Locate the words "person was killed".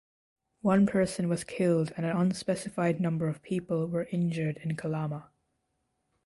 0.87-1.93